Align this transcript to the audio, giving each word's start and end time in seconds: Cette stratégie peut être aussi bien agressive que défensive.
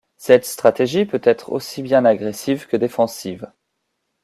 Cette 0.17 0.45
stratégie 0.47 1.05
peut 1.05 1.21
être 1.23 1.51
aussi 1.51 1.83
bien 1.83 2.05
agressive 2.05 2.65
que 2.65 2.75
défensive. 2.75 3.51